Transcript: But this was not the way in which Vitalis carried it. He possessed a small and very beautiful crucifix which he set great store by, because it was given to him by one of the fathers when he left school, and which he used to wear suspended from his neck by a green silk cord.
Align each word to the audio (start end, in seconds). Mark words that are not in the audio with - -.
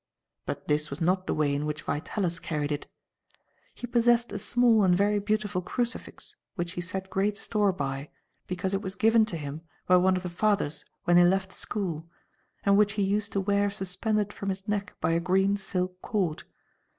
But 0.47 0.67
this 0.67 0.89
was 0.89 0.99
not 0.99 1.27
the 1.27 1.33
way 1.35 1.53
in 1.53 1.67
which 1.67 1.83
Vitalis 1.83 2.39
carried 2.39 2.71
it. 2.71 2.87
He 3.75 3.85
possessed 3.85 4.31
a 4.31 4.39
small 4.39 4.83
and 4.83 4.97
very 4.97 5.19
beautiful 5.19 5.61
crucifix 5.61 6.35
which 6.55 6.71
he 6.71 6.81
set 6.81 7.11
great 7.11 7.37
store 7.37 7.71
by, 7.71 8.09
because 8.47 8.73
it 8.73 8.81
was 8.81 8.95
given 8.95 9.25
to 9.25 9.37
him 9.37 9.61
by 9.85 9.97
one 9.97 10.17
of 10.17 10.23
the 10.23 10.27
fathers 10.29 10.85
when 11.03 11.17
he 11.17 11.23
left 11.23 11.51
school, 11.53 12.09
and 12.65 12.79
which 12.79 12.93
he 12.93 13.03
used 13.03 13.31
to 13.33 13.39
wear 13.41 13.69
suspended 13.69 14.33
from 14.33 14.49
his 14.49 14.67
neck 14.67 14.95
by 15.01 15.11
a 15.11 15.19
green 15.19 15.55
silk 15.55 16.01
cord. 16.01 16.45